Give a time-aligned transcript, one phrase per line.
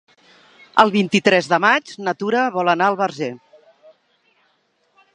[0.83, 3.31] El vint-i-tres de maig na Tura vol anar al Verger.